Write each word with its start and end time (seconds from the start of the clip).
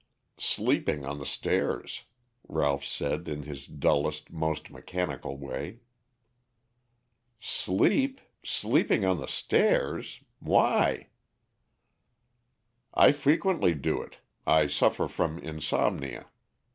"Sleeping 0.39 1.05
on 1.05 1.19
the 1.19 1.27
stairs," 1.27 2.05
Ralph 2.47 2.83
said 2.83 3.27
in 3.27 3.43
his 3.43 3.67
dullest, 3.67 4.31
most 4.31 4.71
mechanical 4.71 5.37
way. 5.37 5.81
"Sleep 7.39 8.19
sleeping 8.43 9.05
on 9.05 9.19
the 9.19 9.27
stairs! 9.27 10.23
Why?" 10.39 11.09
"I 12.95 13.11
frequently 13.11 13.75
do 13.75 14.01
it. 14.01 14.17
I 14.47 14.65
suffer 14.65 15.07
from 15.07 15.37
insomnia. 15.37 16.31